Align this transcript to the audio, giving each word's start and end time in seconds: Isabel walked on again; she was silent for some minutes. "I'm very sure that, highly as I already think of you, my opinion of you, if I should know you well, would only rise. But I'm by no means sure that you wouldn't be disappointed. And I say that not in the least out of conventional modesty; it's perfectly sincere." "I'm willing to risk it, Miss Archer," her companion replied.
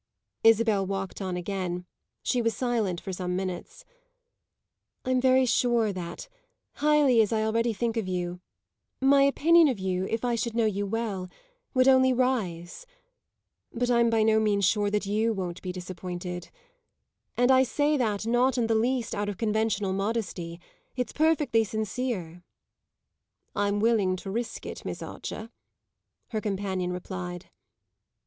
Isabel 0.43 0.83
walked 0.83 1.21
on 1.21 1.37
again; 1.37 1.85
she 2.23 2.41
was 2.41 2.55
silent 2.57 2.99
for 2.99 3.13
some 3.13 3.35
minutes. 3.35 3.85
"I'm 5.05 5.21
very 5.21 5.45
sure 5.45 5.93
that, 5.93 6.27
highly 6.77 7.21
as 7.21 7.31
I 7.31 7.43
already 7.43 7.71
think 7.71 7.97
of 7.97 8.07
you, 8.07 8.41
my 8.99 9.21
opinion 9.21 9.67
of 9.67 9.77
you, 9.77 10.07
if 10.07 10.25
I 10.25 10.33
should 10.33 10.55
know 10.55 10.65
you 10.65 10.87
well, 10.87 11.29
would 11.75 11.87
only 11.87 12.13
rise. 12.13 12.87
But 13.71 13.91
I'm 13.91 14.09
by 14.09 14.23
no 14.23 14.39
means 14.39 14.65
sure 14.65 14.89
that 14.89 15.05
you 15.05 15.33
wouldn't 15.33 15.61
be 15.61 15.71
disappointed. 15.71 16.49
And 17.37 17.51
I 17.51 17.61
say 17.61 17.95
that 17.95 18.25
not 18.25 18.57
in 18.57 18.65
the 18.65 18.73
least 18.73 19.13
out 19.13 19.29
of 19.29 19.37
conventional 19.37 19.93
modesty; 19.93 20.59
it's 20.95 21.13
perfectly 21.13 21.63
sincere." 21.63 22.41
"I'm 23.55 23.79
willing 23.79 24.15
to 24.15 24.31
risk 24.31 24.65
it, 24.65 24.83
Miss 24.83 25.03
Archer," 25.03 25.51
her 26.29 26.41
companion 26.41 26.91
replied. 26.91 27.51